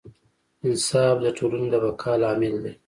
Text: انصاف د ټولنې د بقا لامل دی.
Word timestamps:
انصاف 0.67 1.15
د 1.23 1.27
ټولنې 1.37 1.67
د 1.73 1.75
بقا 1.83 2.13
لامل 2.21 2.55
دی. 2.63 2.71